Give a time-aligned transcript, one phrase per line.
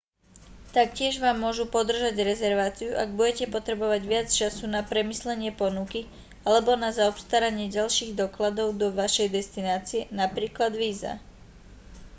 [0.77, 6.01] taktiež vám môžu podržať rezerváciu ak budete potrebovať viac času na premyslenie ponuky
[6.47, 10.41] alebo na zaobstaranie ďalších dokladov do vašej destinácie napr.
[10.81, 11.13] víza